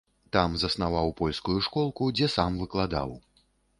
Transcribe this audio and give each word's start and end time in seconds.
Там 0.35 0.53
заснаваў 0.61 1.11
польскую 1.19 1.57
школку, 1.67 2.09
дзе 2.21 2.31
сам 2.37 2.59
выкладаў. 2.63 3.09